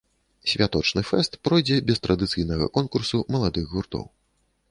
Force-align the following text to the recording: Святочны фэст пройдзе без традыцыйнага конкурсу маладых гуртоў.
Святочны 0.53 1.03
фэст 1.09 1.37
пройдзе 1.47 1.77
без 1.91 2.01
традыцыйнага 2.07 2.71
конкурсу 2.77 3.23
маладых 3.35 3.71
гуртоў. 3.77 4.03